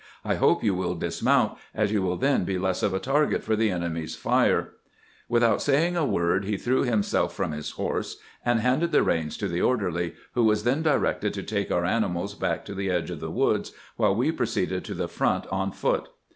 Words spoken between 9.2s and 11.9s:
to the orderly, who was then directed to take our